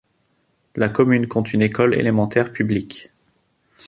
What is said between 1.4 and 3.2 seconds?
une école élémentaire publique.